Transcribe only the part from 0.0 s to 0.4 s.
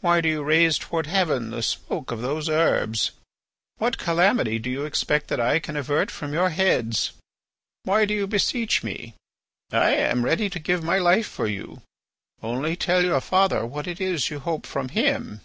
Why do